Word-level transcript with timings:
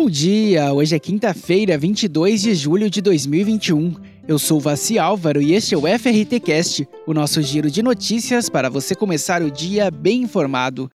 Bom 0.00 0.08
dia, 0.08 0.72
hoje 0.72 0.94
é 0.94 0.98
quinta-feira, 1.00 1.76
22 1.76 2.42
de 2.42 2.54
julho 2.54 2.88
de 2.88 3.02
2021. 3.02 3.96
Eu 4.28 4.38
sou 4.38 4.60
Vaci 4.60 4.96
Álvaro 4.96 5.42
e 5.42 5.54
este 5.54 5.74
é 5.74 5.76
o 5.76 5.80
FRT 5.80 6.38
Cast, 6.38 6.88
o 7.04 7.12
nosso 7.12 7.42
giro 7.42 7.68
de 7.68 7.82
notícias 7.82 8.48
para 8.48 8.70
você 8.70 8.94
começar 8.94 9.42
o 9.42 9.50
dia 9.50 9.90
bem 9.90 10.22
informado. 10.22 10.88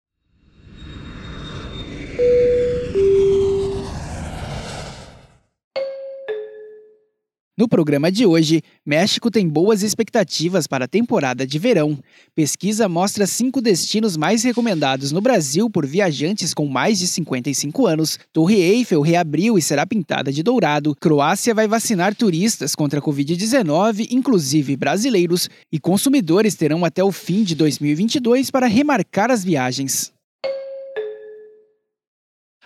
No 7.61 7.67
programa 7.67 8.11
de 8.11 8.25
hoje, 8.25 8.63
México 8.83 9.29
tem 9.29 9.47
boas 9.47 9.83
expectativas 9.83 10.65
para 10.65 10.85
a 10.85 10.87
temporada 10.87 11.45
de 11.45 11.59
verão. 11.59 11.95
Pesquisa 12.33 12.89
mostra 12.89 13.27
cinco 13.27 13.61
destinos 13.61 14.17
mais 14.17 14.41
recomendados 14.41 15.11
no 15.11 15.21
Brasil 15.21 15.69
por 15.69 15.85
viajantes 15.85 16.55
com 16.55 16.65
mais 16.65 16.97
de 16.97 17.05
55 17.05 17.85
anos. 17.85 18.17
Torre 18.33 18.59
Eiffel 18.59 19.01
reabriu 19.01 19.59
e 19.59 19.61
será 19.61 19.85
pintada 19.85 20.31
de 20.31 20.41
dourado. 20.41 20.95
Croácia 20.99 21.53
vai 21.53 21.67
vacinar 21.67 22.15
turistas 22.15 22.73
contra 22.73 22.99
a 22.99 23.03
Covid-19, 23.03 24.07
inclusive 24.09 24.75
brasileiros, 24.75 25.47
e 25.71 25.79
consumidores 25.79 26.55
terão 26.55 26.83
até 26.83 27.03
o 27.03 27.11
fim 27.11 27.43
de 27.43 27.53
2022 27.53 28.49
para 28.49 28.65
remarcar 28.65 29.29
as 29.29 29.43
viagens. 29.43 30.11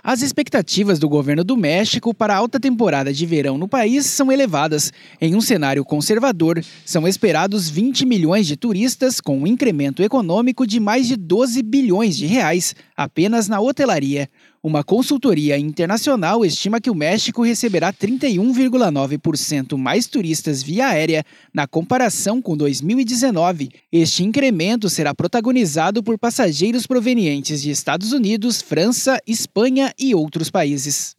As 0.08 0.22
expectativas 0.22 1.00
do 1.00 1.10
governo 1.10 1.44
do 1.44 1.58
México 1.58 2.14
para 2.14 2.36
a 2.36 2.38
alta 2.38 2.60
temporada 2.60 3.12
de 3.12 3.26
verão 3.26 3.58
no 3.58 3.68
país 3.68 4.06
são 4.06 4.32
elevadas. 4.32 4.94
Em 5.20 5.34
um 5.34 5.42
cenário 5.42 5.84
conservador, 5.84 6.64
são 6.86 7.08
esperados 7.08 7.68
20 7.72 8.06
milhões 8.06 8.46
de 8.46 8.56
turistas, 8.56 9.20
com 9.20 9.40
um 9.40 9.48
incremento 9.48 10.04
econômico 10.04 10.68
de 10.68 10.80
mais 10.80 11.08
de 11.08 11.16
12 11.16 11.60
bilhões 11.64 12.16
de 12.16 12.28
reais 12.28 12.76
apenas 12.96 13.48
na 13.48 13.60
hotelaria. 13.60 14.30
Uma 14.66 14.84
consultoria 14.84 15.60
internacional 15.60 16.44
estima 16.44 16.82
que 16.82 16.90
o 16.90 16.96
México 16.96 17.44
receberá 17.44 17.94
31,9% 17.94 19.78
mais 19.78 20.08
turistas 20.08 20.64
via 20.64 20.88
aérea 20.88 21.24
na 21.54 21.68
comparação 21.68 22.42
com 22.42 22.58
2019. 22.58 23.70
Este 23.92 24.24
incremento 24.24 24.90
será 24.90 25.14
protagonizado 25.14 26.02
por 26.02 26.18
passageiros 26.18 26.88
provenientes 26.88 27.62
de 27.62 27.70
Estados 27.70 28.12
Unidos, 28.12 28.60
França, 28.60 29.22
Espanha 29.28 29.94
e 30.00 30.16
outros 30.16 30.50
países. 30.50 31.16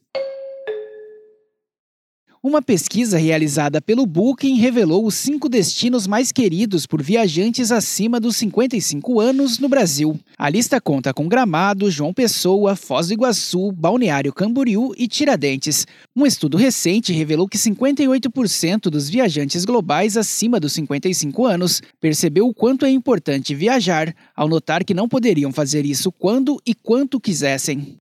Uma 2.46 2.62
pesquisa 2.62 3.18
realizada 3.18 3.82
pelo 3.82 4.06
Booking 4.06 4.54
revelou 4.54 5.04
os 5.04 5.16
cinco 5.16 5.48
destinos 5.48 6.06
mais 6.06 6.30
queridos 6.30 6.86
por 6.86 7.02
viajantes 7.02 7.72
acima 7.72 8.20
dos 8.20 8.36
55 8.36 9.18
anos 9.18 9.58
no 9.58 9.68
Brasil. 9.68 10.16
A 10.38 10.48
lista 10.48 10.80
conta 10.80 11.12
com 11.12 11.26
Gramado, 11.26 11.90
João 11.90 12.14
Pessoa, 12.14 12.76
Foz 12.76 13.08
do 13.08 13.14
Iguaçu, 13.14 13.72
Balneário 13.72 14.32
Camboriú 14.32 14.94
e 14.96 15.08
Tiradentes. 15.08 15.88
Um 16.14 16.24
estudo 16.24 16.56
recente 16.56 17.12
revelou 17.12 17.48
que 17.48 17.58
58% 17.58 18.82
dos 18.82 19.08
viajantes 19.08 19.64
globais 19.64 20.16
acima 20.16 20.60
dos 20.60 20.72
55 20.74 21.46
anos 21.46 21.82
percebeu 22.00 22.46
o 22.46 22.54
quanto 22.54 22.86
é 22.86 22.90
importante 22.90 23.56
viajar, 23.56 24.14
ao 24.36 24.48
notar 24.48 24.84
que 24.84 24.94
não 24.94 25.08
poderiam 25.08 25.50
fazer 25.50 25.84
isso 25.84 26.12
quando 26.12 26.62
e 26.64 26.76
quanto 26.76 27.18
quisessem. 27.18 27.96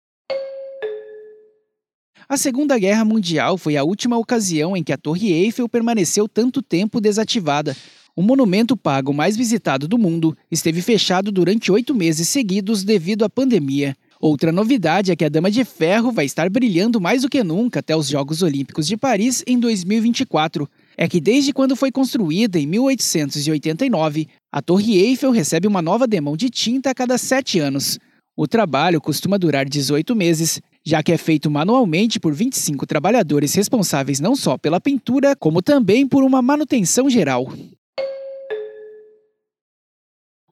A 2.28 2.38
Segunda 2.38 2.80
Guerra 2.80 3.06
Mundial 3.06 3.56
foi 3.56 3.78
a 3.78 3.84
última 3.84 4.18
ocasião 4.18 4.76
em 4.76 4.84
que 4.84 4.92
a 4.92 4.98
Torre 4.98 5.32
Eiffel 5.32 5.70
permaneceu 5.70 6.28
tanto 6.28 6.60
tempo 6.60 7.00
desativada. 7.00 7.78
O 8.16 8.24
monumento 8.24 8.76
pago 8.76 9.14
mais 9.14 9.38
visitado 9.38 9.88
do 9.88 9.96
mundo 9.96 10.36
esteve 10.50 10.82
fechado 10.82 11.32
durante 11.32 11.72
oito 11.72 11.94
meses 11.94 12.28
seguidos 12.28 12.84
devido 12.84 13.24
à 13.24 13.30
pandemia. 13.30 13.96
Outra 14.20 14.52
novidade 14.52 15.12
é 15.12 15.16
que 15.16 15.24
a 15.24 15.30
Dama 15.30 15.52
de 15.52 15.64
Ferro 15.64 16.12
vai 16.12 16.26
estar 16.26 16.50
brilhando 16.50 17.00
mais 17.00 17.22
do 17.22 17.30
que 17.30 17.44
nunca 17.44 17.80
até 17.80 17.96
os 17.96 18.08
Jogos 18.08 18.42
Olímpicos 18.42 18.88
de 18.88 18.98
Paris 18.98 19.44
em 19.46 19.60
2024. 19.60 20.68
É 20.98 21.08
que 21.08 21.22
desde 21.22 21.54
quando 21.54 21.76
foi 21.76 21.92
construída 21.92 22.58
em 22.58 22.66
1889, 22.66 24.28
a 24.52 24.62
Torre 24.64 24.98
Eiffel 24.98 25.30
recebe 25.30 25.68
uma 25.68 25.82
nova 25.82 26.08
demão 26.08 26.36
de 26.36 26.50
tinta 26.50 26.90
a 26.90 26.96
cada 26.96 27.20
sete 27.20 27.60
anos. 27.60 28.00
O 28.36 28.48
trabalho 28.48 29.00
costuma 29.00 29.38
durar 29.38 29.66
18 29.66 30.16
meses 30.16 30.60
já 30.86 31.02
que 31.02 31.12
é 31.12 31.18
feito 31.18 31.50
manualmente 31.50 32.20
por 32.20 32.34
25 32.34 32.86
trabalhadores 32.86 33.54
responsáveis 33.56 34.20
não 34.20 34.36
só 34.36 34.58
pela 34.58 34.80
pintura, 34.80 35.36
como 35.36 35.62
também 35.62 36.08
por 36.08 36.24
uma 36.24 36.42
manutenção 36.42 37.10
geral. 37.10 37.52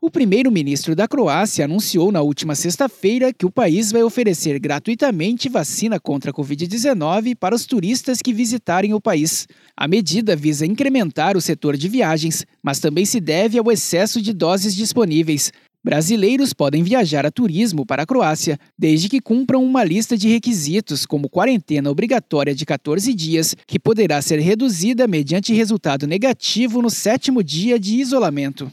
O 0.05 0.11
primeiro-ministro 0.11 0.97
da 0.97 1.07
Croácia 1.07 1.63
anunciou 1.63 2.11
na 2.11 2.21
última 2.21 2.55
sexta-feira 2.55 3.31
que 3.31 3.45
o 3.45 3.49
país 3.49 3.89
vai 3.89 4.03
oferecer 4.03 4.59
gratuitamente 4.59 5.47
vacina 5.47 5.97
contra 5.97 6.29
a 6.29 6.33
Covid-19 6.33 7.37
para 7.37 7.55
os 7.55 7.65
turistas 7.65 8.21
que 8.21 8.33
visitarem 8.33 8.93
o 8.93 8.99
país. 8.99 9.47
A 9.77 9.87
medida 9.87 10.35
visa 10.35 10.65
incrementar 10.65 11.37
o 11.37 11.41
setor 11.41 11.77
de 11.77 11.87
viagens, 11.87 12.45
mas 12.61 12.79
também 12.79 13.05
se 13.05 13.21
deve 13.21 13.57
ao 13.57 13.71
excesso 13.71 14.21
de 14.21 14.33
doses 14.33 14.75
disponíveis, 14.75 15.53
Brasileiros 15.83 16.53
podem 16.53 16.81
viajar 16.81 17.25
a 17.25 17.31
turismo 17.31 17.85
para 17.85 18.03
a 18.03 18.05
Croácia, 18.05 18.57
desde 18.79 19.09
que 19.09 19.19
cumpram 19.19 19.61
uma 19.61 19.83
lista 19.83 20.17
de 20.17 20.29
requisitos, 20.29 21.05
como 21.05 21.29
quarentena 21.29 21.91
obrigatória 21.91 22.55
de 22.55 22.65
14 22.65 23.13
dias, 23.13 23.53
que 23.67 23.77
poderá 23.77 24.21
ser 24.21 24.39
reduzida 24.39 25.07
mediante 25.07 25.53
resultado 25.53 26.07
negativo 26.07 26.81
no 26.81 26.89
sétimo 26.89 27.43
dia 27.43 27.77
de 27.77 27.97
isolamento. 27.97 28.71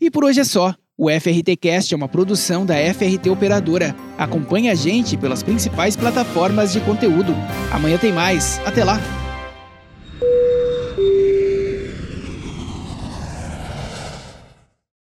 E 0.00 0.10
por 0.10 0.24
hoje 0.24 0.40
é 0.40 0.44
só. 0.44 0.74
O 0.96 1.08
FRT 1.10 1.56
Cast 1.60 1.92
é 1.92 1.96
uma 1.96 2.08
produção 2.08 2.64
da 2.64 2.74
FRT 2.74 3.30
Operadora. 3.30 3.94
Acompanhe 4.16 4.70
a 4.70 4.74
gente 4.74 5.16
pelas 5.16 5.42
principais 5.42 5.96
plataformas 5.96 6.72
de 6.72 6.80
conteúdo. 6.80 7.34
Amanhã 7.70 7.98
tem 7.98 8.12
mais. 8.12 8.58
Até 8.64 8.82
lá! 8.84 9.27